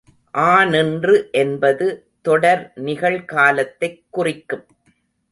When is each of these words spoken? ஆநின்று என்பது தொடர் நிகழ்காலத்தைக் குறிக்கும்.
ஆநின்று 0.31 1.29
என்பது 1.31 2.07
தொடர் 2.21 2.71
நிகழ்காலத்தைக் 2.75 4.03
குறிக்கும். 4.09 4.65